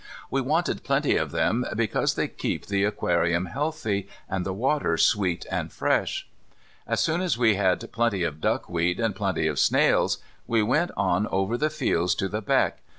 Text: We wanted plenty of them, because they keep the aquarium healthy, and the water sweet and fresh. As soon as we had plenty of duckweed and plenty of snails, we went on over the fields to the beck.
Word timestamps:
We 0.31 0.41
wanted 0.41 0.81
plenty 0.83 1.15
of 1.15 1.29
them, 1.29 1.63
because 1.75 2.15
they 2.15 2.27
keep 2.27 2.65
the 2.65 2.83
aquarium 2.85 3.45
healthy, 3.45 4.09
and 4.27 4.43
the 4.43 4.51
water 4.51 4.97
sweet 4.97 5.45
and 5.51 5.71
fresh. 5.71 6.27
As 6.87 6.99
soon 6.99 7.21
as 7.21 7.37
we 7.37 7.53
had 7.53 7.91
plenty 7.91 8.23
of 8.23 8.41
duckweed 8.41 8.99
and 8.99 9.15
plenty 9.15 9.45
of 9.45 9.59
snails, 9.59 10.17
we 10.47 10.63
went 10.63 10.89
on 10.97 11.27
over 11.27 11.55
the 11.55 11.69
fields 11.69 12.15
to 12.15 12.27
the 12.27 12.41
beck. 12.41 12.79